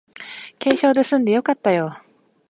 [0.57, 1.95] 軽傷ですんでよかったよ